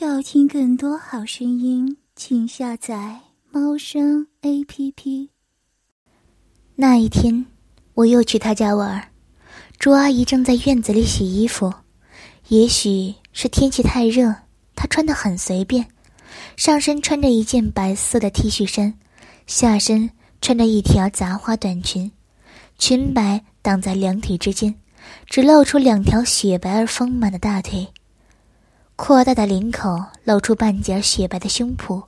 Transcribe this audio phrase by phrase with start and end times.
[0.00, 3.18] 要听更多好声音，请下载
[3.50, 5.30] 猫声 A P P。
[6.76, 7.44] 那一天，
[7.94, 9.10] 我又去他家玩，
[9.76, 11.72] 朱阿姨正在院子里洗衣服。
[12.46, 14.32] 也许是天气太热，
[14.76, 15.84] 她穿得很随便，
[16.56, 18.94] 上身穿着一件白色的 T 恤衫，
[19.48, 20.08] 下身
[20.40, 22.08] 穿着一条杂花短裙，
[22.78, 24.72] 裙摆挡在两腿之间，
[25.26, 27.88] 只露出两条雪白而丰满的大腿。
[28.98, 32.02] 扩大的领口露出半截雪白的胸脯，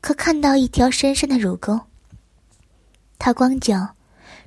[0.00, 1.80] 可看到一条深深的乳沟。
[3.18, 3.96] 他光脚，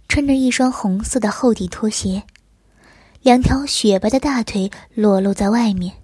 [0.08, 2.24] 穿着一双红色的厚底拖鞋，
[3.22, 5.96] 两条雪白的大腿裸露在外面。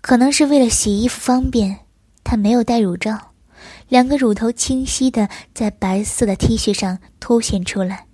[0.00, 1.80] 可能是为了洗衣服方便，
[2.24, 3.32] 他没有戴乳罩，
[3.88, 8.06] 两个乳头清晰的在白色的 T 恤上凸显出来。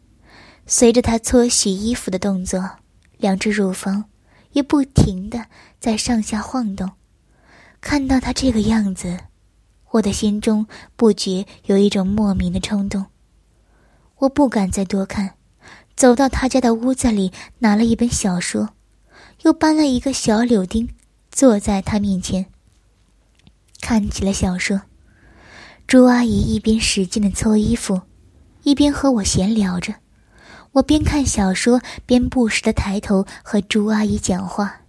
[0.67, 2.69] 随着他搓洗衣服的动作，
[3.17, 4.07] 两只乳房。
[4.57, 5.45] 也不停的
[5.79, 6.91] 在上下晃动，
[7.83, 9.19] 看到他这个样子，
[9.91, 13.05] 我的心中不觉有一种莫名的冲动。
[14.17, 15.35] 我不敢再多看，
[15.95, 18.71] 走到他家的屋子里，拿了一本小说，
[19.43, 20.89] 又搬了一个小柳钉，
[21.31, 22.47] 坐在他面前，
[23.83, 24.81] 看起了小说。
[25.87, 28.01] 朱阿姨一边使劲的搓衣服，
[28.63, 29.97] 一边和我闲聊着。
[30.77, 34.83] 我边看小说边不时的抬头和朱阿姨讲话，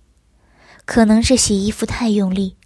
[0.83, 2.57] 可能是洗衣服太用力，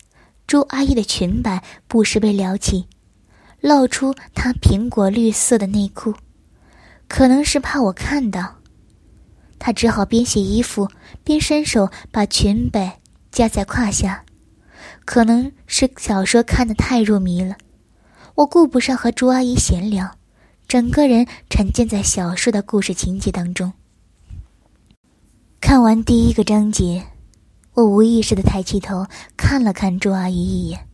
[0.47, 2.88] 朱阿姨的裙摆不时被撩起，
[3.59, 6.16] 露出她苹果绿色的内裤，
[7.08, 8.55] 可能是怕我看到，
[9.59, 10.89] 她只好边洗衣服
[11.23, 14.25] 边伸手把裙摆夹在胯下，
[15.05, 17.55] 可能是小说看得太入迷了，
[18.33, 20.16] 我顾不上和朱阿姨闲聊。
[20.72, 23.73] 整个人沉浸在小说的故事情节当中。
[25.59, 27.03] 看完第一个章节，
[27.73, 29.05] 我无意识的抬起头
[29.36, 30.88] 看了看朱阿姨一眼，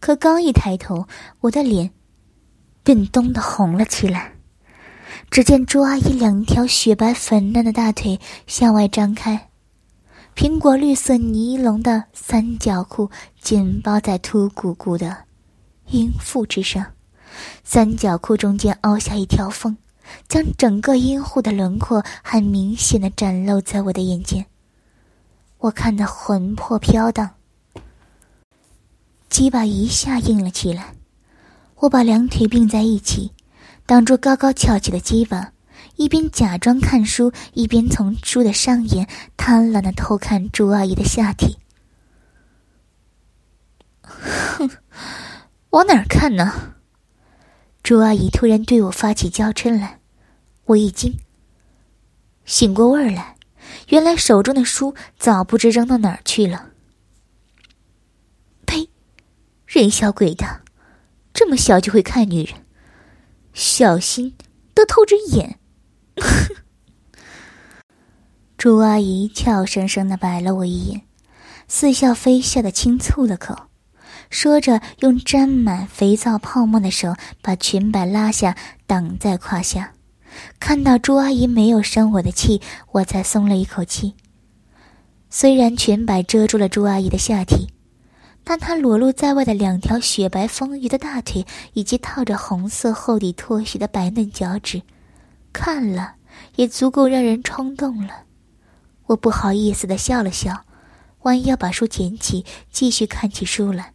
[0.00, 1.06] 可刚一抬头，
[1.40, 1.90] 我的脸
[2.82, 4.32] 便咚的红了起来。
[5.30, 9.50] 只见朱阿姨两条雪白粉嫩的大腿向外张开，
[10.34, 15.24] 苹果绿色尼龙的三角裤紧包在凸鼓鼓的
[15.88, 16.92] 阴腹之上。
[17.64, 19.76] 三角裤中间凹下一条缝，
[20.28, 24.46] 将整个阴户的轮廓很明显的展露在我的眼前。
[25.58, 27.30] 我看得魂魄飘荡，
[29.28, 30.94] 鸡巴一下硬了起来。
[31.76, 33.32] 我把两腿并在一起，
[33.86, 35.52] 挡住高高翘起的鸡巴，
[35.96, 41.58] 一边假装看书，一边从书的上沿贪婪的偷看朱阿姨的下体。
[44.02, 44.70] 哼，
[45.70, 46.74] 往哪儿看呢？
[47.82, 50.00] 朱阿姨突然对我发起娇嗔来，
[50.66, 51.18] 我一惊，
[52.44, 53.36] 醒过味儿来，
[53.88, 56.70] 原来手中的书早不知扔到哪儿去了。
[58.64, 58.88] 呸！
[59.66, 60.62] 人小鬼大，
[61.34, 62.64] 这么小就会看女人，
[63.52, 64.36] 小心
[64.74, 65.58] 都透着眼。
[68.56, 71.02] 朱阿姨俏生生的白了我一眼，
[71.66, 73.71] 似笑非笑的轻蹙了口。
[74.32, 78.56] 说着，用沾满肥皂泡沫的手把裙摆拉下，
[78.86, 79.92] 挡在胯下。
[80.58, 82.62] 看到朱阿姨没有生我的气，
[82.92, 84.14] 我才松了一口气。
[85.28, 87.68] 虽然裙摆遮住了朱阿姨的下体，
[88.42, 91.44] 但她裸露在外的两条雪白丰腴的大腿，
[91.74, 94.80] 以及套着红色厚底拖鞋的白嫩脚趾，
[95.52, 96.14] 看了
[96.56, 98.22] 也足够让人冲动了。
[99.08, 100.64] 我不好意思的笑了笑，
[101.24, 103.91] 弯腰把书捡起，继续看起书来。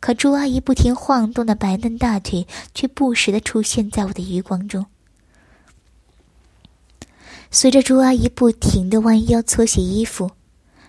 [0.00, 4.86] 可朱阿姨不停晃动的白嫩大腿，却不时的出现在我的余光中。
[7.50, 10.30] 随着朱阿姨不停的弯腰搓洗衣服，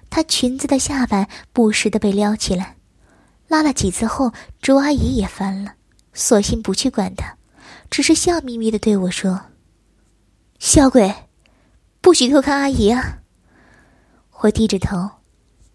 [0.09, 2.75] 她裙子的下摆不时的被撩起来，
[3.47, 4.31] 拉了几次后，
[4.61, 5.73] 朱阿姨也烦了，
[6.13, 7.37] 索性不去管她，
[7.89, 9.41] 只是笑眯眯的对我说
[10.59, 11.13] ：“小鬼，
[12.01, 13.19] 不许偷看阿姨啊！”
[14.41, 15.09] 我低着头，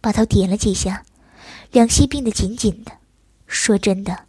[0.00, 1.02] 把头点了几下，
[1.72, 2.92] 两膝并得紧紧的。
[3.54, 4.26] 说真的，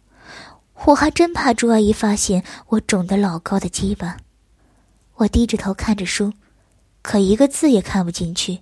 [0.84, 4.16] 我还真怕朱阿姨发现我肿得老高的鸡巴。
[5.16, 6.32] 我低着头看着书，
[7.02, 8.60] 可一个字也看不进去，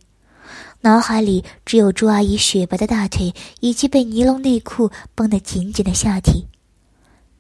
[0.81, 6.49] 脑海里只有朱阿姨雪白的大腿以及被尼龙内裤绷得紧紧的下体。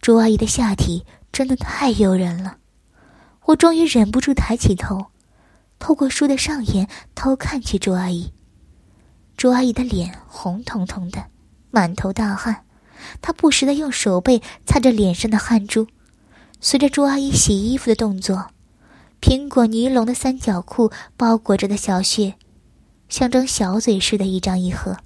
[0.03, 2.59] 朱阿姨的下体真的太诱人了，
[3.47, 5.07] 我终于忍不住抬起头，
[5.79, 8.31] 透过书的上沿偷看去朱阿姨。
[9.37, 11.25] 朱阿姨的脸红彤彤的，
[11.71, 12.65] 满头大汗。
[13.21, 15.87] 他不时的用手背擦着脸上的汗珠，
[16.61, 18.49] 随着朱阿姨洗衣服的动作，
[19.21, 22.35] 苹果尼龙的三角裤包裹着的小穴，
[23.09, 24.99] 像张小嘴似的，一张一合。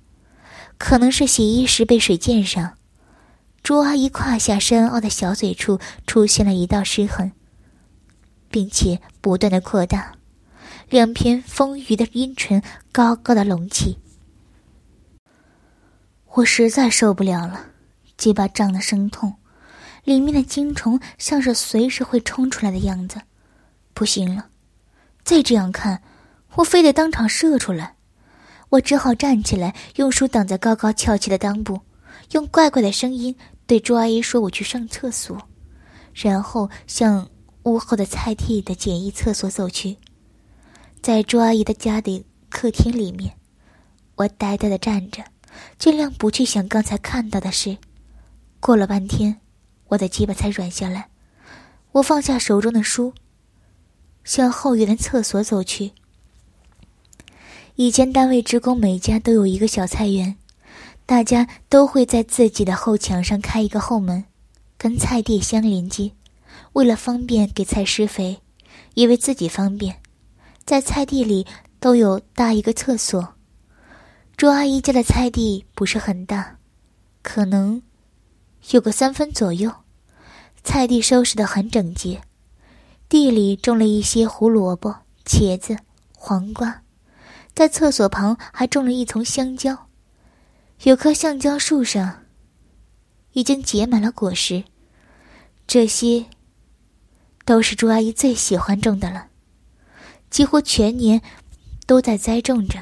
[0.77, 2.75] 可能是洗衣时被水溅上，
[3.63, 7.33] 朱阿姨胯下深凹的小嘴处出现了一道湿痕，
[8.49, 10.13] 并且不断的扩大，
[10.89, 12.63] 两片丰腴的阴唇
[12.93, 13.99] 高高的隆起。
[16.35, 17.67] 我实在受不了了，
[18.19, 19.33] 鸡巴胀得生痛，
[20.05, 23.23] 里面的精虫像是随时会冲出来的样子，
[23.95, 24.49] 不行了，
[25.25, 26.03] 再这样看，
[26.57, 27.95] 我非得当场射出来。
[28.71, 31.81] 我只好站起来，用手挡在高高翘起的裆部，
[32.33, 33.35] 用怪怪的声音
[33.67, 35.41] 对朱阿姨说：“我去上厕所。”
[36.13, 37.27] 然后向
[37.63, 39.97] 屋后的菜地的简易厕所走去。
[41.01, 43.33] 在朱阿姨的家里客厅里面，
[44.17, 45.25] 我呆呆的站着，
[45.79, 47.79] 尽量不去想刚才看到的事。
[48.61, 49.41] 过了半天，
[49.89, 51.09] 我的鸡巴才软下来。
[51.93, 53.15] 我放下手中的书，
[54.25, 55.93] 向后院的厕所走去。
[57.77, 60.37] 以前单位职工每家都有一个小菜园，
[61.07, 64.25] 大家都会在自己的后墙上开一个后门，
[64.77, 66.13] 跟菜地相连接。
[66.73, 68.41] 为了方便给菜施肥，
[68.95, 70.01] 也为自己方便，
[70.65, 71.47] 在菜地里
[71.79, 73.35] 都有搭一个厕所。
[74.37, 76.59] 朱阿姨家的菜地不是很大，
[77.23, 77.81] 可能
[78.71, 79.73] 有个三分左右，
[80.63, 82.21] 菜地收拾得很整洁，
[83.09, 84.95] 地里种了一些胡萝卜、
[85.25, 85.77] 茄子、
[86.15, 86.83] 黄瓜。
[87.55, 89.89] 在厕所旁还种了一丛香蕉，
[90.83, 92.25] 有棵橡胶树上
[93.33, 94.63] 已经结满了果实。
[95.67, 96.27] 这些
[97.47, 99.29] 都是朱阿姨最喜欢种的了，
[100.29, 101.23] 几乎全年
[101.87, 102.79] 都在栽种着。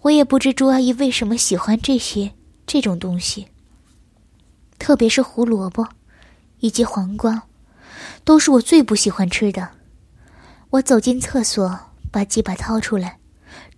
[0.00, 2.32] 我也不知朱阿姨为什么喜欢这些
[2.66, 3.48] 这种东西，
[4.90, 5.86] 特别是胡萝卜
[6.58, 7.44] 以及黄瓜，
[8.24, 9.70] 都是我最不喜欢吃的。
[10.70, 11.78] 我走进厕所，
[12.10, 13.20] 把鸡巴掏出来。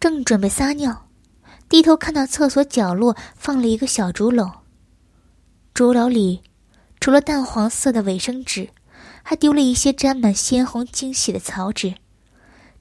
[0.00, 1.10] 正准备撒尿，
[1.68, 4.50] 低头看到厕所角落放了一个小竹篓。
[5.74, 6.40] 竹篓里
[6.98, 8.70] 除了淡黄色的卫生纸，
[9.22, 11.92] 还丢了一些沾满鲜红精血的草纸。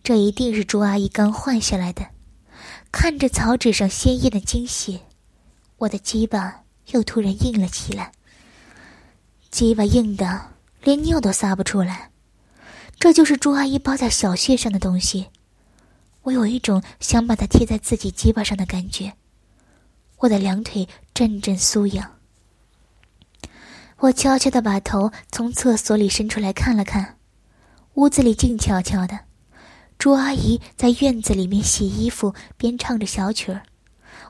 [0.02, 2.08] 这一定是朱阿姨刚换下来的。
[2.94, 5.02] 看着草纸上鲜艳的精血，
[5.80, 6.62] 我的鸡巴
[6.92, 8.14] 又突然硬了起来。
[9.52, 12.10] 鸡巴硬的连尿都撒不出来。
[12.98, 15.28] 这就是朱阿姨包在小穴上的东西。
[16.22, 19.14] 我有一种想把它贴在自己鸡巴上的感觉，
[20.20, 22.12] 我的两腿阵阵酥痒。
[23.98, 27.18] 我悄悄的把头从厕所里伸出来看了看，
[27.96, 29.20] 屋子里静悄悄的，
[29.98, 33.64] 朱阿姨在院子里面洗衣服，边唱着小曲儿。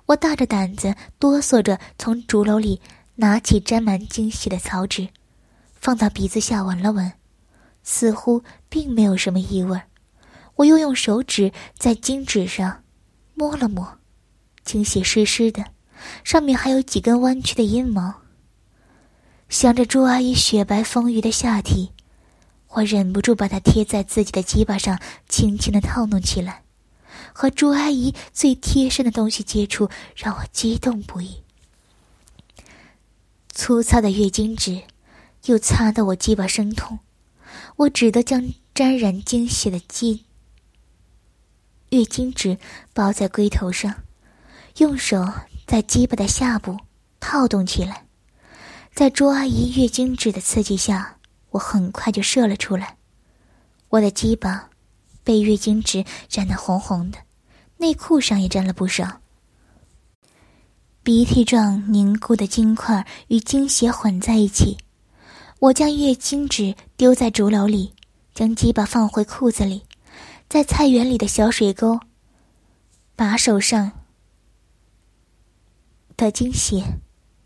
[0.07, 2.81] 我大着胆子，哆嗦着从竹篓里
[3.21, 5.09] 拿起沾满精血的草纸，
[5.75, 7.13] 放到鼻子下闻了闻，
[7.83, 9.83] 似乎并没有什么异味儿。
[10.55, 12.81] 我又用手指在金纸上
[13.35, 13.99] 摸了摸，
[14.63, 15.63] 精血湿湿的，
[16.23, 18.11] 上面还有几根弯曲的阴毛。
[19.49, 21.91] 想着朱阿姨雪白丰腴的下体，
[22.69, 26.63] 我忍不住把它贴在自己的鸡巴上，轻轻的套弄起来。
[27.33, 31.40] 和朱阿姨最贴身的东西接触，让我激动不已。
[33.53, 34.81] 粗糙的月经纸
[35.45, 36.99] 又擦得我鸡巴生痛，
[37.75, 40.25] 我只得将沾染精血的鸡。
[41.89, 42.57] 月经纸
[42.93, 44.03] 包在龟头上，
[44.77, 45.31] 用手
[45.67, 46.77] 在鸡巴的下部
[47.19, 48.05] 套动起来，
[48.93, 51.17] 在朱阿姨月经纸的刺激下，
[51.51, 52.97] 我很快就射了出来。
[53.89, 54.69] 我的鸡巴
[55.23, 57.19] 被月经纸染得红红的，
[57.77, 59.20] 内裤上也沾了不少。
[61.03, 64.77] 鼻涕状凝固的精块与精血混在一起，
[65.57, 67.91] 我将月经纸丢在竹篓里，
[68.35, 69.81] 将鸡巴放回裤子里。
[70.47, 71.99] 在菜园里的小水沟，
[73.15, 73.91] 把手上
[76.15, 76.83] 的精血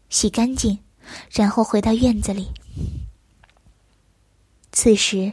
[0.09, 0.77] 洗干净，
[1.31, 2.49] 然后回到院子里。
[4.73, 5.31] 此时，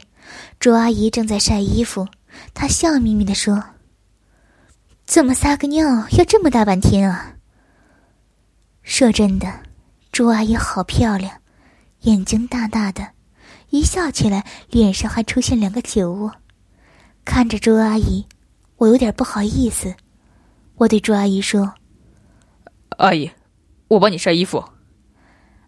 [0.61, 2.07] 朱阿姨正在晒衣服，
[2.53, 3.61] 她笑眯眯的说
[5.05, 7.35] ：“怎么撒个尿要这么大半天啊？”
[8.83, 9.61] 说真的，
[10.11, 11.41] 朱阿姨好漂亮，
[12.01, 13.09] 眼睛大大的，
[13.69, 16.31] 一笑起来脸上还出现两个酒窝。
[17.25, 18.25] 看着朱阿姨，
[18.75, 19.95] 我有点不好意思。
[20.75, 21.73] 我对朱阿姨说
[22.99, 23.31] ：“阿姨，
[23.87, 24.63] 我帮你晒衣服。”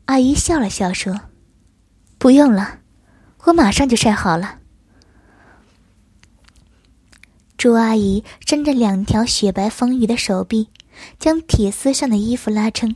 [0.05, 1.21] 阿姨笑了笑说
[2.19, 2.79] ：“不用了，
[3.45, 4.59] 我马上就晒好了。”
[7.57, 10.69] 朱阿姨伸着两条雪白丰腴的手臂，
[11.17, 12.95] 将铁丝上的衣服拉撑，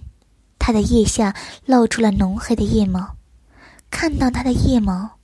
[0.69, 1.35] 她的腋下
[1.65, 3.15] 露出了浓黑的腋毛。
[3.89, 5.17] 看到他的腋毛，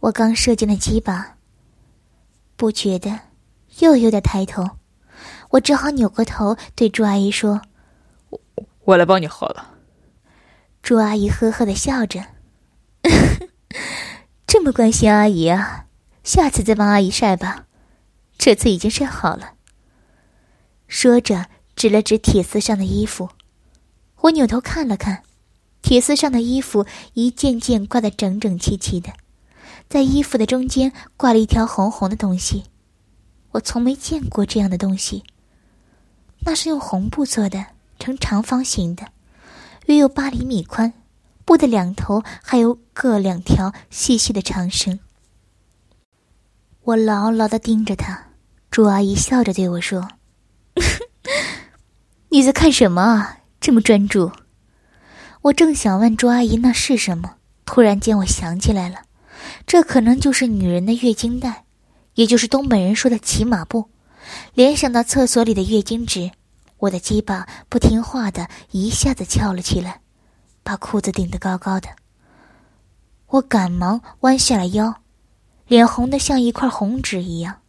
[0.00, 1.38] 我刚射进了鸡巴。
[2.56, 3.20] 不觉得，
[3.78, 4.68] 又有点抬头，
[5.48, 7.62] 我只好扭过头对朱阿姨说
[8.84, 9.70] ：“我来帮你喝了。
[10.82, 12.26] 朱阿姨呵呵的笑着，
[14.46, 15.86] 这么关心阿姨啊，
[16.22, 17.64] 下次再帮阿姨晒吧，
[18.36, 19.54] 这次已经晒好了。
[20.86, 23.30] 说着，指了指铁丝上的衣服，
[24.22, 25.24] 我扭头看了看，
[25.82, 29.12] 铁丝上的衣服一件件挂得整整齐齐的，
[29.88, 32.62] 在衣服的中间挂了一条红红的东西，
[33.50, 35.24] 我从没见过这样的东西。
[36.44, 37.66] 那是用红布做的，
[37.98, 39.08] 呈长方形的，
[39.86, 40.92] 约有八厘米宽，
[41.44, 45.00] 布的两头还有各两条细细的长绳。
[46.82, 48.28] 我牢牢的盯着他，
[48.70, 50.08] 朱阿姨笑着对我说
[52.30, 53.38] ：“你在看什么啊？
[53.62, 54.30] 这么专注？”
[55.40, 59.02] 我正想问朱阿姨那是什么，突然间我想起来了，
[59.66, 61.64] 这可能就是女人的月经带，
[62.14, 63.88] 也就是东北人说的骑马布。
[64.54, 66.30] 联想到厕所里的月经纸，
[66.78, 70.00] 我的鸡巴不听话的一下子翘了起来，
[70.62, 71.88] 把裤子顶得高高的。
[73.26, 74.94] 我赶忙弯下了腰，
[75.66, 77.62] 脸红的像一块红纸一样。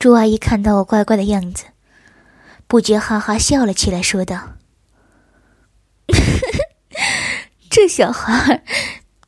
[0.00, 1.66] 朱阿姨看到我乖乖的样子，
[2.74, 4.54] 不觉哈哈笑了起来，说道
[7.70, 8.64] ：“这小孩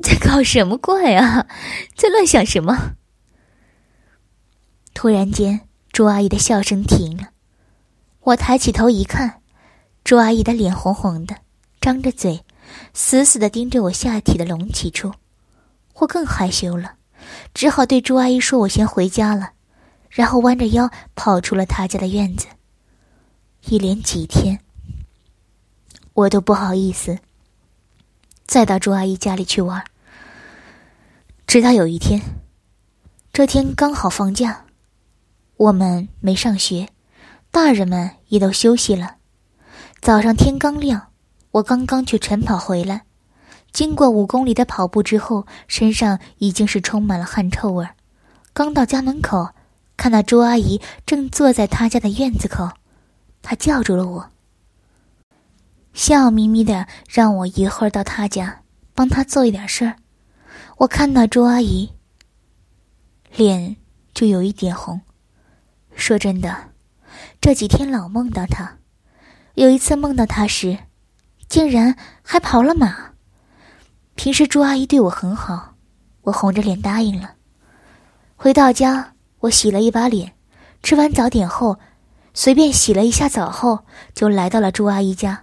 [0.03, 1.47] 在搞什么怪啊？
[1.95, 2.97] 在乱想什么？”
[4.95, 5.61] 突然间，
[5.93, 7.29] 朱阿姨的笑声停了。
[8.23, 9.41] 我抬起头一看，
[10.03, 11.37] 朱阿姨的脸红红的，
[11.81, 12.45] 张着嘴，
[12.95, 15.13] 死死的盯着我下体的隆起处。
[15.95, 16.95] 我更害羞了，
[17.55, 19.53] 只好对朱阿姨说：“我先回家了。”
[20.11, 22.49] 然后弯着腰跑出了她家的院子。
[23.69, 24.61] 一连几天，
[26.15, 27.19] 我都不好意思
[28.47, 29.85] 再到朱阿姨家里去玩。
[31.49, 32.23] 直到有一天，
[33.33, 34.67] 这天刚好放假。
[35.57, 36.91] 我们没上学，
[37.51, 39.17] 大人们也都休息了。
[40.01, 41.09] 早上天刚亮，
[41.51, 43.03] 我刚刚去晨跑回来，
[43.73, 47.89] 经过五公里的跑步之后，身上已经是充满了汗臭味。
[48.53, 49.49] 刚到家门口，
[49.97, 52.71] 看到朱阿姨正坐在她家的院子口，
[53.49, 54.31] 他叫住了我，
[55.95, 58.63] 笑眯眯的让我一会儿到他家
[58.93, 59.95] 帮他做一点事儿。
[60.79, 61.93] 我看到朱阿姨，
[63.37, 63.77] 脸
[64.13, 65.01] 就有一点红。
[65.95, 66.71] 说真的，
[67.41, 68.79] 这几天老梦到他。
[69.55, 70.79] 有一次梦到他时，
[71.49, 73.13] 竟然还跑了马。
[74.17, 75.77] 平时朱阿姨对我很好，
[76.23, 77.35] 我红着脸答应了。
[78.35, 80.35] 回到家，我洗了一把脸，
[80.83, 81.79] 吃完早点后，
[82.39, 83.81] 随便洗了一下澡后，
[84.15, 85.43] 就来到了朱阿姨家。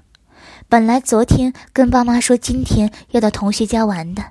[0.69, 4.23] 本来昨天跟爸妈说今天要到同学家玩的，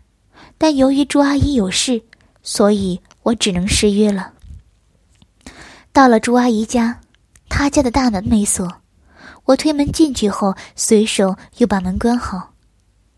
[0.57, 2.01] 但由于朱阿姨有事，
[2.41, 4.33] 所以我只能失约了。
[5.93, 7.01] 到了朱阿姨家，
[7.49, 8.73] 她家的大门没锁。
[9.45, 12.53] 我推门进去后，随手又把门关好。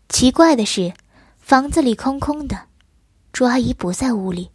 [0.09, 0.91] 奇怪的是，
[1.37, 2.59] 房子里空空的，
[3.31, 4.49] 朱阿姨不在屋里。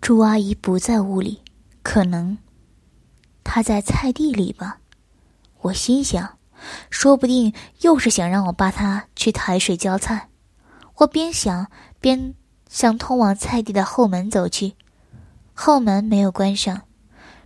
[0.00, 1.42] 朱阿姨不在屋里，
[1.90, 2.36] 可能
[3.42, 4.80] 他在菜地里吧。
[5.62, 6.36] 我心想，
[6.90, 10.28] 说不定又是想让我帮他去抬水浇菜。
[10.96, 11.68] 我边想
[11.98, 12.34] 边
[12.68, 14.74] 向通往菜地的后门走去。
[15.54, 16.82] 后门没有关上，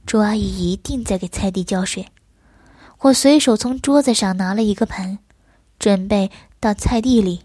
[0.04, 2.08] 朱阿姨一定在给菜地浇水。
[3.02, 5.20] 我随手从桌子上拿了一个盆，
[5.78, 7.44] 准备到菜地里。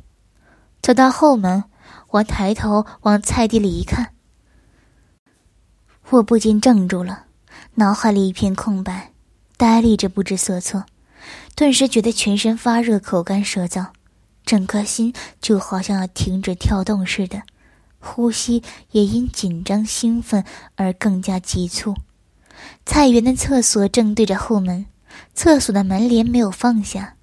[0.82, 1.66] 走到后门，
[2.10, 4.16] 我抬头往菜地里一看，
[6.10, 7.26] 我不禁怔住了，
[7.76, 9.12] 脑海里一片空白，
[9.58, 10.86] 呆立着不知所措，
[11.54, 13.88] 顿时觉得全身发热、口干舌燥，
[14.46, 17.42] 整颗心就好像要停止跳动似的。
[18.00, 20.46] 呼吸也因紧张兴奋
[20.76, 21.94] 而更加急促。
[22.86, 24.86] 菜园的厕所正对着后门，
[25.34, 27.16] 厕所的门帘没有放下。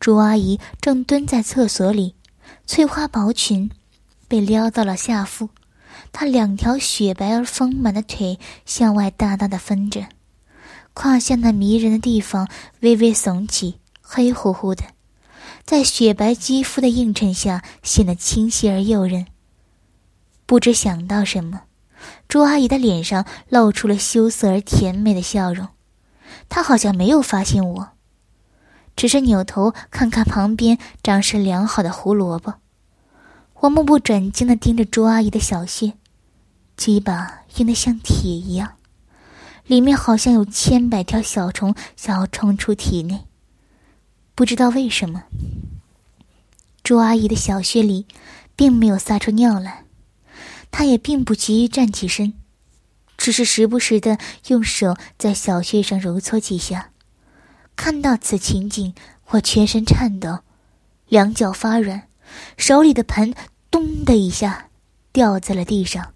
[0.00, 2.14] 朱阿姨正蹲在厕所里，
[2.66, 3.70] 翠花薄裙
[4.26, 5.50] 被撩到了下腹，
[6.12, 10.06] 她两条雪白而丰满的腿向外大大的分着，
[10.92, 12.48] 胯下那迷人的地方
[12.80, 14.84] 微微耸起，黑乎乎的，
[15.64, 19.26] 在雪白肌肤的映衬下显得清晰而诱人。
[20.44, 21.62] 不知想到什么，
[22.28, 25.68] 朱阿姨的脸上露出了羞涩而甜美的笑容。
[26.48, 27.88] 她好像没有发现我，
[28.94, 32.54] 只是扭头看看旁边长势良好的胡萝卜。
[33.60, 35.94] 我目不转睛的盯着朱阿姨的小穴，
[36.76, 38.76] 鸡巴硬得像铁一样，
[39.66, 43.26] 里面好像有千百条小虫想要冲出体内。
[44.34, 45.24] 不知道为什么，
[46.82, 48.06] 朱阿姨的小穴里
[48.56, 49.84] 并没有撒出尿来。
[50.70, 52.32] 她也并不急于站起身，
[53.18, 56.90] 只是时不时的用手在小穴上揉搓几下，
[57.76, 58.94] 看到此情景，
[59.28, 60.38] 我全身颤抖，
[61.08, 62.08] 两脚发软，
[62.56, 63.34] 手里的盆
[63.70, 64.70] “咚”的一下
[65.12, 66.14] 掉在了地上。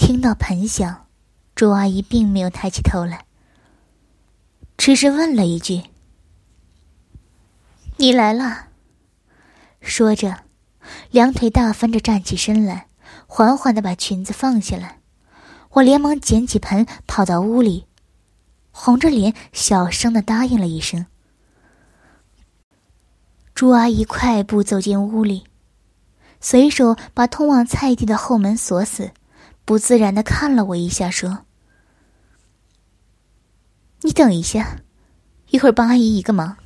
[0.00, 1.06] 听到盆响，
[1.54, 3.26] 朱阿姨并没有抬起头来，
[4.78, 5.82] 只是问了一句
[7.98, 8.68] ：“你来了。”
[9.82, 10.44] 说着，
[11.10, 12.88] 两腿大翻着站起身来，
[13.26, 15.00] 缓缓的把裙子放下来。
[15.72, 17.84] 我连忙捡起盆，跑到屋里，
[18.70, 21.04] 红着脸小声的答应了一声。
[23.54, 25.44] 朱阿姨快步走进屋里，
[26.40, 29.12] 随手把通往菜地的后门锁死，
[29.64, 31.46] 不自然的看了我一下，说
[34.02, 34.78] ：“你等一下，
[35.50, 36.56] 一会儿帮阿姨一个忙。”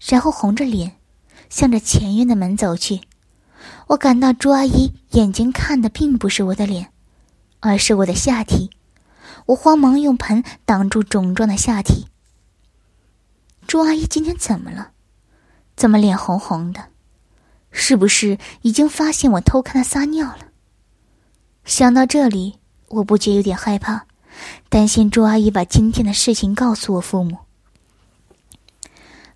[0.00, 0.96] 然后红着脸，
[1.50, 3.00] 向着前院的门走去。
[3.88, 6.88] 我感到朱阿姨眼睛看的并不是我的脸。
[7.64, 8.70] 而是我的下体，
[9.46, 12.08] 我慌忙用盆挡住肿胀的下体。
[13.68, 14.90] 朱阿姨今天怎么了？
[15.76, 16.88] 怎么脸红红的？
[17.70, 20.48] 是不是已经发现我偷看她撒尿了？
[21.64, 24.06] 想到这里，我不觉有点害怕，
[24.68, 27.38] 担心朱阿姨把今天的事情告诉我父母。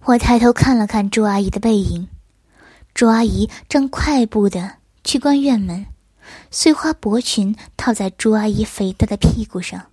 [0.05, 2.09] 我抬头看了看朱阿姨的背影，
[2.95, 5.87] 朱阿姨正快步的去关院门。
[6.51, 9.87] 碎花薄裙套在朱阿姨肥大的屁股上，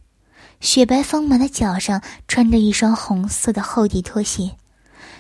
[0.60, 4.56] 雪白丰满的脚上穿着一双红色的厚底拖鞋。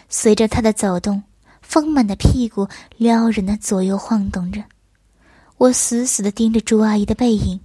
[0.09, 1.23] 随着她的走动，
[1.61, 2.67] 丰满的屁股
[2.97, 4.63] 撩人的左右晃动着。
[5.57, 7.61] 我死死的盯着朱阿姨的背影，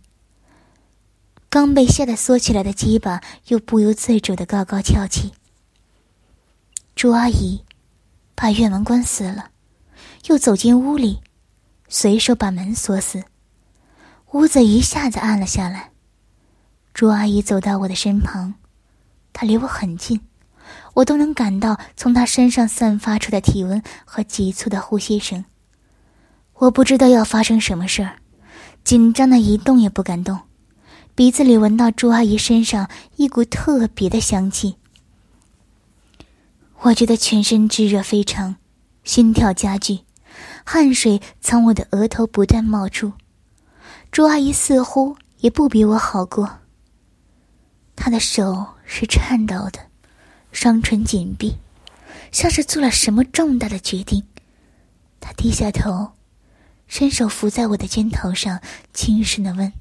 [1.49, 5.33] 刚被吓得缩起来的鸡巴又不由自主的高高翘起。
[6.95, 7.64] 朱阿姨
[8.35, 9.50] 把院门关死了，
[10.26, 11.21] 又走进屋里，
[11.88, 13.25] 随手把门锁死。
[14.33, 15.90] 屋子一下子暗了下来，
[16.92, 18.54] 朱阿姨走到我的身旁，
[19.33, 20.21] 她离我很近，
[20.95, 25.44] 我都能感到从她身上散发出的体温和急促的呼吸声。
[26.59, 28.16] 我不知道要发生什么事儿，
[28.83, 30.40] 紧张的一动也不敢动，
[31.14, 34.75] 鼻子里闻到朱阿姨身上一股特别的香气，
[36.81, 38.57] 我觉得全身炙热非常，
[39.05, 40.01] 心跳加剧，
[40.64, 43.12] 汗水从我的额头不断冒出。
[44.11, 46.59] 朱阿姨似乎也不比我好过。
[47.94, 49.79] 她的手是颤抖的，
[50.51, 51.57] 双唇紧闭，
[52.33, 54.25] 像是做了什么重大的决定。
[55.21, 56.11] 她低下头，
[56.88, 58.61] 伸手扶在我的肩头上，
[58.92, 59.72] 轻声的问：“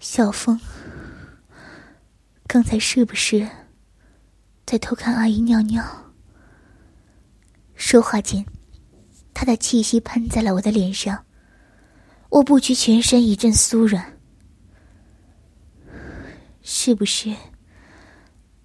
[0.00, 0.58] 小风，
[2.46, 3.46] 刚才是不是
[4.66, 5.84] 在偷看阿姨尿尿？”
[7.76, 8.44] 说话间，
[9.32, 11.24] 他的气息喷在了我的脸上。
[12.30, 14.18] 我不觉全身一阵酥软，
[16.62, 17.34] 是不是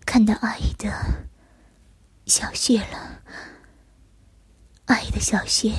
[0.06, 0.90] 看到阿姨的
[2.28, 3.22] 小穴了？
[4.86, 5.72] 阿姨的小穴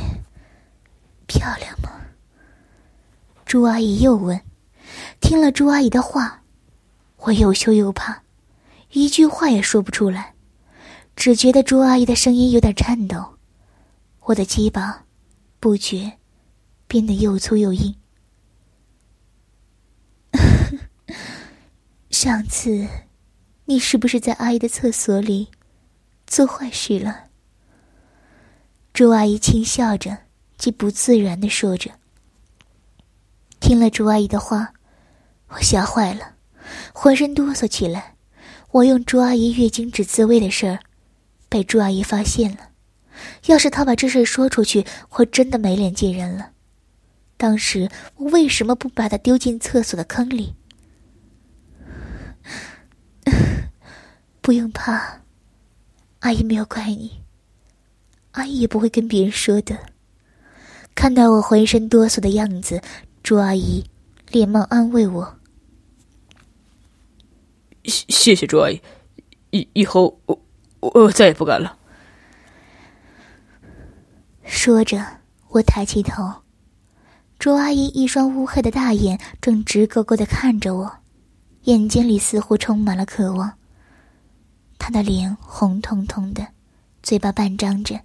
[1.26, 1.90] 漂亮吗？
[3.44, 4.40] 朱阿姨又问。
[5.20, 6.42] 听了朱阿姨的话，
[7.18, 8.22] 我又羞又怕，
[8.90, 10.34] 一句话也说不出来，
[11.16, 13.36] 只觉得朱阿姨的声音有点颤抖，
[14.20, 15.04] 我的鸡巴
[15.58, 16.18] 不觉。
[16.88, 17.96] 变得又粗又硬。
[22.10, 22.86] 上次，
[23.64, 25.50] 你是不是在阿姨的厕所里
[26.28, 27.24] 做坏事了？
[28.92, 30.16] 朱阿姨轻笑着，
[30.58, 31.90] 既不自然的说着。
[33.60, 34.72] 听了朱阿姨的话，
[35.48, 36.34] 我吓坏了，
[36.92, 38.14] 浑身哆嗦起来。
[38.72, 40.80] 我用朱阿姨月经纸自慰的事儿，
[41.48, 42.70] 被朱阿姨发现了。
[43.46, 46.52] 要是她把这事说出去，我真的没脸见人了。
[47.38, 50.54] 当时我为什么不把她丢进厕所的坑里？
[54.42, 55.22] 不用怕，
[56.20, 57.22] 阿姨没有怪你，
[58.32, 59.76] 阿姨也不会跟别人说的。
[60.96, 62.82] 看到我浑身哆嗦的样子，
[63.22, 63.84] 朱阿姨
[64.30, 65.36] 连忙安慰我
[67.84, 68.80] ：“谢谢谢朱阿姨，
[69.50, 70.40] 以以后我
[70.80, 71.78] 我再也不敢了。”
[74.42, 75.04] 说着，
[75.50, 76.32] 我抬起头。
[77.38, 80.90] 朱阿姨一双乌黑的大眼正直勾勾的看着我，
[81.64, 83.52] 眼睛里似乎充满了渴望。
[84.78, 86.48] 她的脸红彤彤的，
[87.02, 88.00] 嘴巴半张着，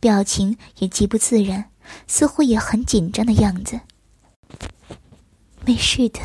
[0.00, 1.66] 表情也极不自然，
[2.06, 3.80] 似乎也很紧张的样子。
[5.64, 6.20] 没事的，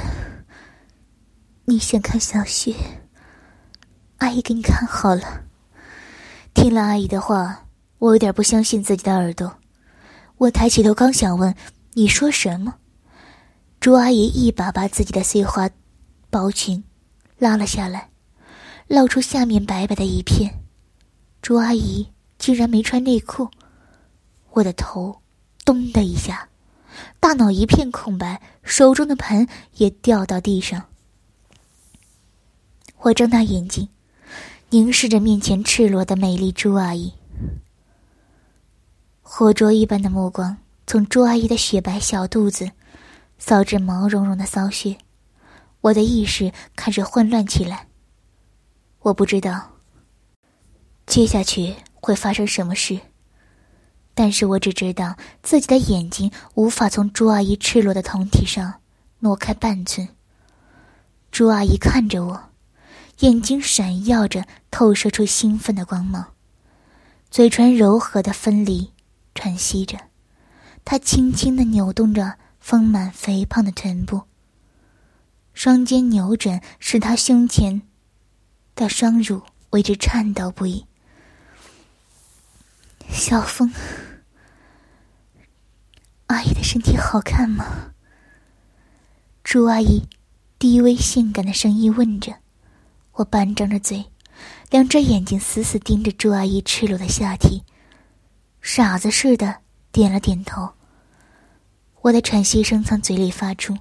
[1.66, 2.76] 你想看小雪，
[4.18, 5.44] 阿姨给你看好了。
[6.54, 7.66] 听了阿姨的话，
[8.00, 9.58] 我有点不相信自己的耳朵。
[10.38, 11.56] 我抬起头，刚想问。
[11.94, 12.76] 你说什么？
[13.80, 15.68] 朱阿姨一把把自己的碎花
[16.30, 16.84] 薄裙
[17.40, 18.10] 拉了下来，
[18.88, 20.64] 露出下面白白的一片。
[21.42, 23.50] 朱阿姨竟然没穿内裤，
[24.52, 25.22] 我的头
[25.68, 26.48] 咚的一下，
[27.20, 30.86] 大脑一片空白，手中的盆也掉到地上。
[33.00, 33.90] 我睁大眼睛，
[34.70, 37.14] 凝视着面前赤裸的美丽朱阿姨，
[39.22, 42.72] 火灼一般的目光从朱阿姨的雪白小肚子
[43.38, 44.98] 扫至毛茸茸的骚穴，
[45.82, 47.88] 我的意识开始混乱起来。
[49.00, 49.74] 我不知道
[51.06, 52.98] 接下去会发生什么事，
[54.18, 58.82] 但是我只知道自己的眼睛无法从朱阿姨赤裸的胴体上
[59.20, 60.10] 挪开半寸。
[61.32, 62.50] 朱阿姨看着我。
[63.20, 66.34] 眼睛闪耀着，透射出兴奋的光芒，
[67.30, 68.92] 嘴唇柔和的分离，
[69.36, 69.98] 喘息着，
[70.84, 74.24] 她轻轻的扭动着丰满肥胖的臀部。
[75.54, 77.84] 双肩扭转，使她胸前
[78.74, 80.86] 的双乳为之颤抖不已。
[83.10, 83.72] 小风，
[86.28, 87.94] 阿姨的身体好看吗？
[89.44, 90.04] 朱阿姨
[90.60, 92.36] 低微性感的声音问着。
[93.14, 94.06] 我半张着嘴，
[94.70, 97.64] 两只眼睛死死盯着朱阿姨赤裸的下体，
[98.62, 99.62] 傻子似的
[99.92, 100.74] 点了点头。
[102.02, 103.78] 我的喘息声从嘴里发出，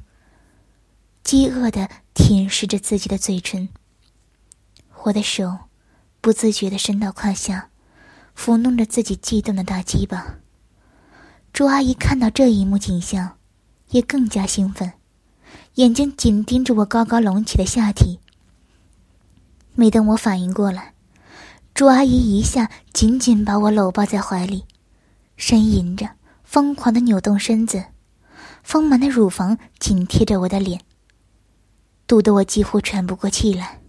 [1.25, 3.69] 饥饿的舔舐着自己的嘴唇。
[5.03, 5.59] 我的手
[6.21, 7.71] 不自觉的伸到胯下，
[8.37, 10.37] 抚弄着自己激动的大鸡巴。
[11.57, 13.39] 朱阿姨看到这一幕景象，
[13.89, 14.93] 也更加兴奋，
[15.77, 18.21] 眼睛紧盯着我高高隆起的下体。
[19.75, 20.93] 没等我反应过来，
[21.73, 24.67] 朱阿姨一下紧紧把我搂抱在怀里，
[25.39, 26.11] 呻吟着，
[26.45, 27.83] 疯狂的扭动身子，
[28.63, 30.83] 丰满的乳房紧贴着我的脸，
[32.07, 33.81] 堵得我几乎喘不过气来。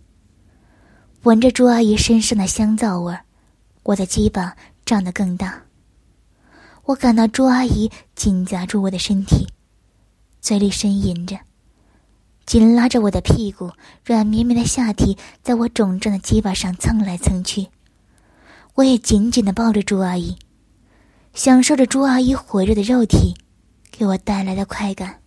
[1.23, 3.25] 闻着朱阿姨身上的香皂味儿，
[3.83, 5.66] 我的鸡巴胀得更大。
[6.87, 9.45] 我感到朱阿姨紧夹住我的身体，
[10.39, 11.37] 嘴里呻吟着。
[12.45, 13.69] 紧拉着我的屁股，
[14.05, 17.67] 软绵绵的下体在我肿胀的鸡巴上蹭来蹭去。
[18.75, 20.37] 我也紧紧的抱着朱阿姨，
[21.33, 23.35] 享受着朱阿姨火热的肉体
[23.91, 25.19] 给我带来的快感。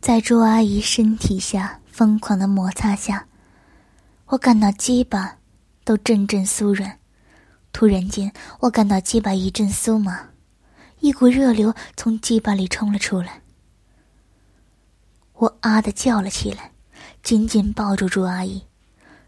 [0.00, 3.26] 在朱阿姨身体下疯狂的摩擦下，
[4.24, 5.36] 我感到鸡巴
[5.84, 6.98] 都阵阵酥软。
[7.76, 10.30] 突然间，我感到鸡巴一阵酥麻，
[11.00, 13.42] 一股热流从鸡巴里冲了出来。
[15.34, 16.72] 我啊的叫了起来，
[17.22, 18.62] 紧紧抱住朱阿姨，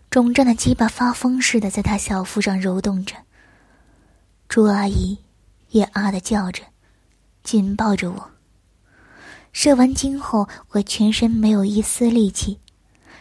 [0.09, 3.15] 肿胀的鸡巴发疯似的在她小腹上揉动着。
[4.49, 5.19] 朱阿姨
[5.69, 6.63] 也啊的叫着，
[7.43, 8.31] 紧抱着我。
[9.53, 12.59] 射完精后，我全身没有一丝力气，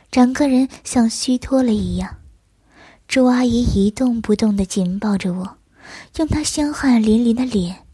[0.09, 2.15] 整个人像虚脱了一样。
[3.07, 5.57] 朱阿姨一动不动的紧抱着我，
[6.17, 7.85] 用她香汗淋漓的脸，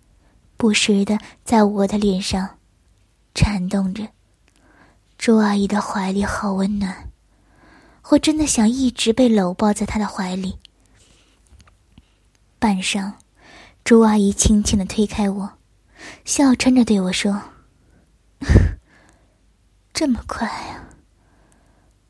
[0.58, 2.58] 不时的在我的脸上
[3.36, 4.08] 颤动着。
[5.18, 7.12] 朱阿姨的怀里好温暖，
[8.10, 10.58] 我真的想一直被搂抱在她的怀里。
[12.58, 13.14] 半晌，
[13.84, 15.52] 朱阿姨轻轻的推开我，
[16.26, 17.40] 笑嗔着对我说
[19.94, 20.90] ：“这么快啊！”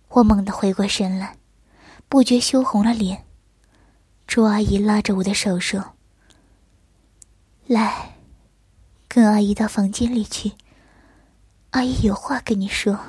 [0.10, 1.36] 我猛地回过神来，
[2.14, 3.26] 不觉羞红了脸。
[4.28, 5.96] 朱阿姨拉着我的手说
[7.66, 8.20] ：“来，
[9.08, 10.52] 跟阿姨到房间里去。”
[11.74, 13.00] 阿姨有话跟你说。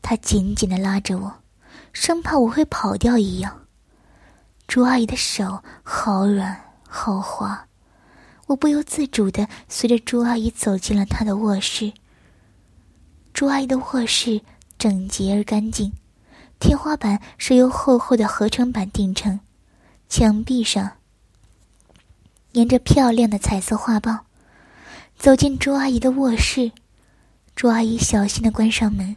[0.00, 1.42] 她紧紧的拉着我，
[1.92, 3.66] 生怕我会跑掉一样。
[4.66, 7.68] 朱阿姨的手好软好滑，
[8.46, 11.92] 我不由自主的随着朱阿姨走进了她的卧室。
[13.34, 14.40] 朱阿姨的卧室
[14.78, 15.92] 整洁而干净，
[16.58, 19.40] 天花板是由厚厚的合成板钉成，
[20.08, 20.92] 墙壁上
[22.52, 24.20] 粘着漂亮的彩色画报。
[25.18, 26.72] 走进朱阿姨的卧室。
[27.54, 29.16] 朱阿姨小心的关上门，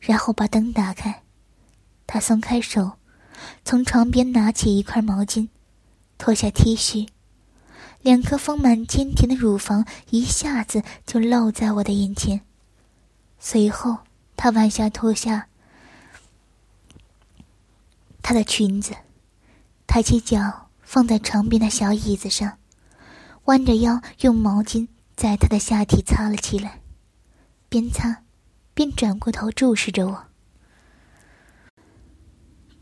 [0.00, 1.22] 然后把灯打开。
[2.08, 2.92] 她松开手，
[3.64, 5.48] 从床边拿起一块毛巾，
[6.18, 7.08] 脱下 T 恤，
[8.00, 12.40] 两颗丰满坚挺的乳房一下子就露在我的眼前。
[13.38, 13.98] 随后，
[14.36, 15.46] 她弯下脱下
[18.22, 18.94] 她的裙子，
[19.86, 22.58] 抬起脚放在床边的小椅子上，
[23.44, 26.80] 弯着腰用毛巾在她的下体擦了起来。
[27.68, 28.22] 边擦，
[28.74, 30.24] 边转过头注视着我。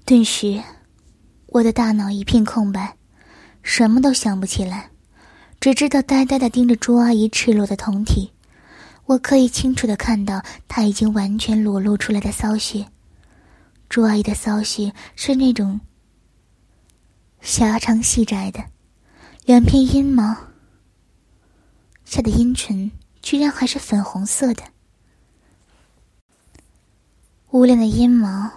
[0.04, 0.60] 顿时，
[1.46, 2.96] 我的大脑一片空白，
[3.62, 4.90] 什么都想不起来，
[5.60, 8.32] 只知道呆呆的盯着朱阿姨赤裸的胴体。
[9.06, 12.86] 我可以清楚的看到她已经完全裸露出来的骚穴。
[13.90, 15.80] 朱阿姨的骚穴是那种
[17.40, 18.64] 狭长细窄的，
[19.44, 20.36] 两片阴毛
[22.04, 24.62] 下的阴唇居然还是粉红色的，
[27.50, 28.48] 乌亮的阴毛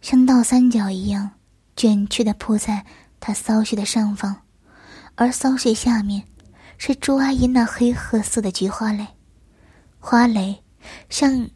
[0.00, 1.32] 像倒三角一样
[1.74, 2.86] 卷曲的铺在
[3.18, 4.42] 她骚穴的上方，
[5.16, 6.22] 而骚穴下面
[6.78, 9.04] 是朱阿姨那黑褐色的菊花蕾，
[9.98, 10.62] 花蕾
[11.10, 11.50] 像。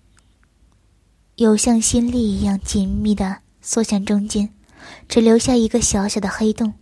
[1.38, 4.48] 有像心力一样紧密的缩向中间，
[5.06, 6.72] 只留下一个小小的黑洞。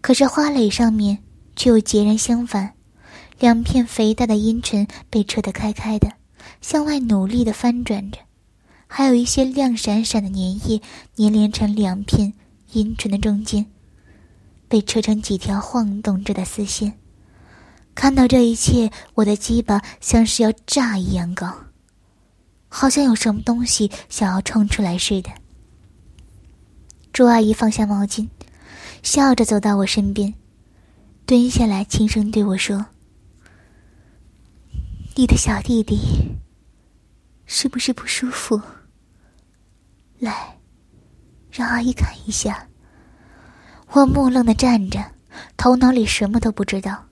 [0.00, 1.18] 可是花蕾上面
[1.56, 2.74] 却又截然相反，
[3.40, 6.12] 两片肥大的阴唇被扯得开开的，
[6.60, 8.20] 向外努力的翻转着，
[8.86, 10.80] 还有一些亮闪闪的粘液
[11.16, 12.32] 粘连成两片
[12.70, 13.66] 阴唇的中间，
[14.68, 16.96] 被扯成几条晃动着的丝线。
[17.96, 21.52] 看到这一切，我的鸡巴像是要炸一样高。
[22.68, 25.30] 好像有什么东西想要冲出来似的。
[27.12, 28.28] 朱阿姨放下毛巾，
[29.02, 30.32] 笑着走到我身边，
[31.26, 32.86] 蹲下来轻声对我说
[35.16, 35.98] ：“你的小弟弟
[37.46, 38.60] 是不是不舒服？
[40.18, 40.58] 来，
[41.50, 42.68] 让阿姨看一下。”
[43.92, 45.02] 我木愣的站着，
[45.56, 47.06] 头脑里什么都不知道，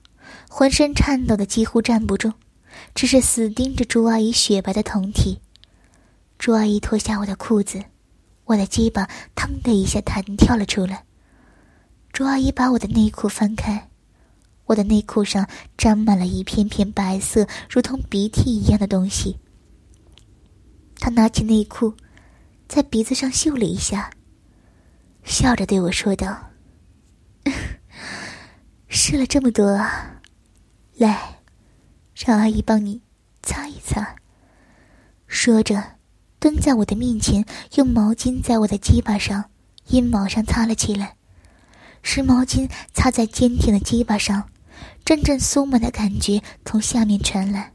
[0.47, 2.31] 浑身颤抖的几乎站不住，
[2.93, 5.41] 只是死盯着朱阿姨雪白的胴体。
[6.37, 7.83] 朱阿姨脱下我的裤子，
[8.45, 11.03] 我的鸡巴腾的一下弹跳了出来。
[12.13, 13.89] 朱阿姨把我的内裤翻开，
[14.65, 15.47] 我的内裤上
[15.77, 19.37] 沾满了一片片白色，如同鼻涕一样的东西。
[20.99, 21.93] 她拿起内裤，
[22.67, 24.09] 在鼻子上嗅了一下，
[25.23, 26.51] 笑着对我说道
[28.87, 30.21] ：“试了这么多啊，
[30.97, 31.39] 来，
[32.15, 33.01] 让阿姨帮你
[33.41, 34.15] 擦一擦。”
[35.27, 35.96] 说着。
[36.39, 37.45] 蹲在我的面前，
[37.75, 39.45] 用毛巾在我的鸡巴上、
[39.87, 41.15] 阴毛上擦了起来。
[42.03, 44.47] 湿毛巾擦在坚挺的鸡巴上，
[45.03, 47.73] 阵阵酥麻的感觉从下面传来。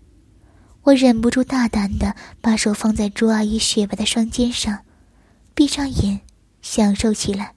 [0.82, 4.84] 我忍不住大胆的把手放在朱阿姨雪白的双肩上，
[5.54, 6.20] 闭上眼
[6.60, 7.54] 享受起来。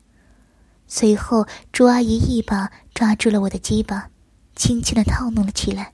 [0.87, 4.09] 随后，朱阿姨一把抓住了我的鸡巴，
[4.55, 5.93] 轻轻的套弄了起来，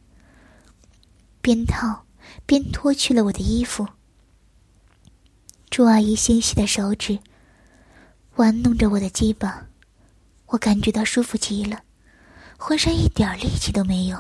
[1.41, 2.05] 边套
[2.45, 3.87] 边脱去了我的衣服。
[5.71, 7.17] 朱阿姨纤细的手指
[8.35, 9.67] 玩弄着我的鸡巴，
[10.47, 11.79] 我感觉到舒服极了，
[12.57, 14.19] 浑身一点力气都没有，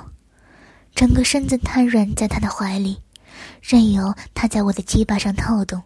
[0.95, 3.01] 整个身子瘫软在她的怀里，
[3.61, 5.83] 任由她在我的鸡巴上套动。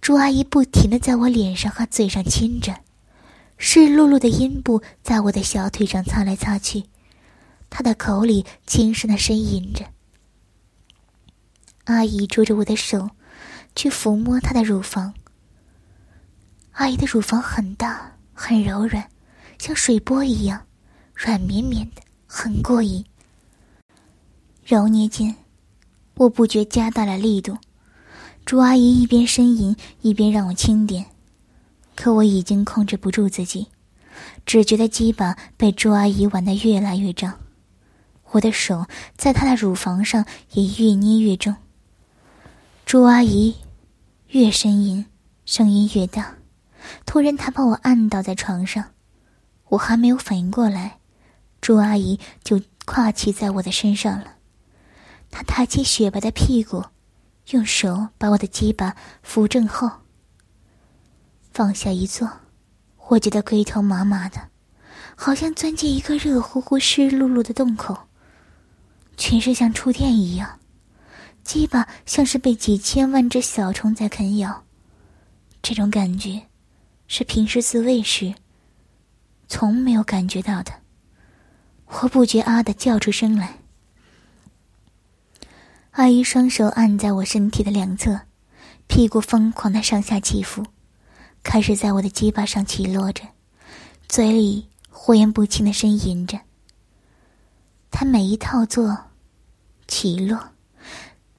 [0.00, 2.74] 朱阿姨不停的在我脸上和嘴上亲着，
[3.58, 6.84] 湿漉漉的阴部在我的小腿上擦来擦去，
[7.68, 9.84] 她的口里轻声的呻吟着。
[11.84, 13.10] 阿姨捉着我的手。
[13.74, 15.14] 去抚摸她的乳房。
[16.72, 19.06] 阿姨的乳房很大，很柔软，
[19.58, 20.66] 像水波一样，
[21.14, 23.04] 软绵绵的，很过瘾。
[24.64, 25.34] 揉捏间，
[26.14, 27.58] 我不觉加大了力度。
[28.44, 31.06] 朱阿姨一边呻吟，一边让我轻点，
[31.94, 33.68] 可我已经控制不住自己，
[34.46, 37.38] 只觉得鸡巴被朱阿姨玩得越来越胀，
[38.30, 41.54] 我的手在她的乳房上也越捏越重。
[42.84, 43.56] 朱阿姨
[44.28, 45.06] 越呻吟，
[45.46, 46.34] 声音越大。
[47.06, 48.90] 突然，她把我按倒在床上，
[49.68, 50.98] 我还没有反应过来，
[51.60, 54.34] 朱阿姨就跨骑在我的身上了。
[55.30, 56.84] 她抬起雪白的屁股，
[57.52, 59.90] 用手把我的鸡巴扶正后，
[61.50, 62.30] 放下一坐。
[63.08, 64.48] 我觉得龟头麻麻的，
[65.16, 67.96] 好像钻进一个热乎乎、湿漉漉的洞口，
[69.16, 70.58] 全身像触电一样。
[71.44, 74.64] 鸡巴像是被几千万只小虫在啃咬，
[75.60, 76.40] 这种感觉
[77.08, 78.32] 是平时自慰时
[79.48, 80.72] 从没有感觉到的。
[81.86, 83.58] 我不觉啊的叫出声来。
[85.90, 88.20] 阿姨双手按在我身体的两侧，
[88.86, 90.64] 屁股疯狂的上下起伏，
[91.42, 93.24] 开始在我的鸡巴上起落着，
[94.08, 96.40] 嘴里忽言不清的呻吟着。
[97.90, 98.96] 她每一套作
[99.86, 100.51] 起落。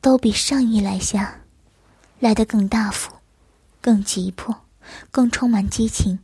[0.04, 1.46] 都比上一来下
[2.20, 3.14] 来得更大幅、
[3.80, 4.66] 更急迫、
[5.12, 6.20] 更充满激情。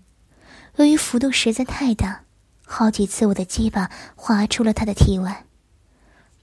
[0.76, 2.26] 由于幅度实在太大，
[2.65, 5.46] 好几次我的鸡巴划出了他的体外，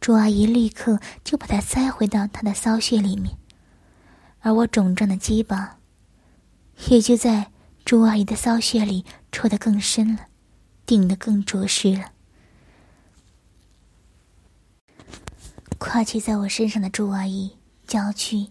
[0.00, 3.36] 朱阿姨立刻就把它塞回到他的骚穴里面，
[4.40, 5.76] 而我肿胀的鸡巴
[6.88, 7.50] 也就在
[7.84, 10.28] 朱阿姨的骚穴里戳得更深了，
[10.86, 12.12] 顶得更着实了。
[15.78, 17.54] 跨骑在我身上的朱阿姨
[17.86, 18.46] 娇躯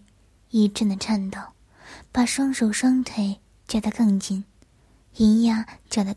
[0.50, 1.40] 一阵的颤抖，
[2.12, 4.44] 把双手双腿夹得更紧，
[5.16, 6.14] 银牙嚼得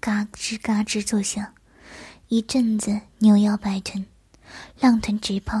[0.00, 1.54] 嘎吱嘎吱作响，
[2.26, 4.04] 一阵子扭腰摆臀，
[4.80, 5.56] 浪臀直抛，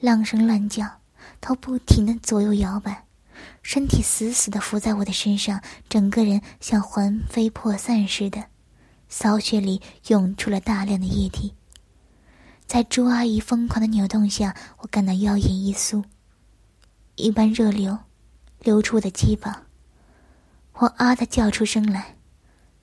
[0.00, 1.00] 浪声乱叫，
[1.40, 3.04] 头不停的左右摇摆，
[3.62, 8.46] 身体死死的伏在我的身上，整个人像魂飞魄散似的，
[9.08, 11.52] 骚穴里涌出了大量的液体。
[12.70, 16.04] 在朱阿姨疯狂的扭动下，我感到腰眼一酥，
[17.16, 17.98] 一般热流
[18.60, 19.66] 流出我的肩膀，
[20.74, 22.14] 我啊的叫出声来。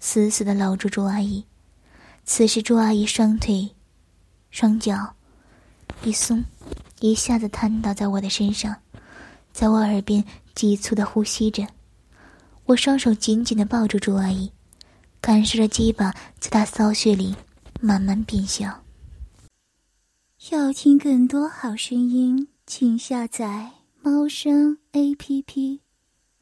[0.02, 1.46] 死死的搂住朱阿姨，
[2.26, 3.74] 此时朱阿姨双腿、
[4.52, 5.16] 双脚
[6.04, 6.44] 一松，
[7.00, 8.76] 一下子瘫倒在我的身上，
[9.54, 10.22] 在我耳边
[10.54, 11.66] 急促的呼吸着。
[12.66, 14.52] 我双手紧紧的抱住朱阿姨，
[15.22, 17.34] 感受着鸡巴在她骚穴里
[17.80, 18.84] 慢慢变小。
[20.52, 23.70] 要听更多好声音，请下载
[24.02, 25.82] 猫声 A P P。